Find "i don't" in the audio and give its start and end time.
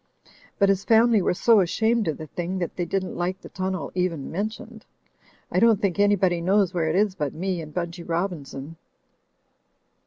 5.51-5.79